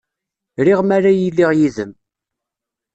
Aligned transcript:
Riɣ 0.65 0.79
mi 0.83 0.93
ara 0.97 1.11
iliɣ 1.27 1.51
yid-m. 1.59 1.91